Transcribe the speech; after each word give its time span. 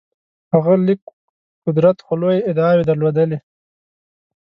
هغه 0.53 0.73
لږ 0.87 0.99
قدرت 1.65 1.97
خو 2.05 2.13
لویې 2.21 2.45
ادعاوې 2.49 2.83
درلودلې. 2.87 3.39